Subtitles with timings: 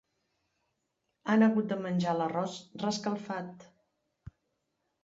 [1.33, 2.57] Han hagut de menjar l'arròs
[2.87, 3.71] reescalfat.